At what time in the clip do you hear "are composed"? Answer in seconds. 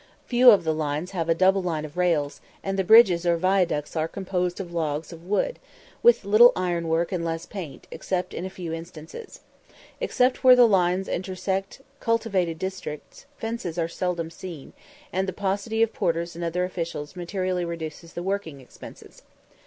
3.95-4.59